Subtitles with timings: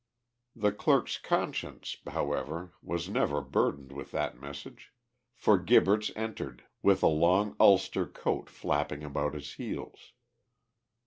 [0.55, 4.91] The clerk's conscience; however, was never burdened with that message,
[5.35, 10.13] for Gibberts entered, with a long ulster coat flapping about his heels.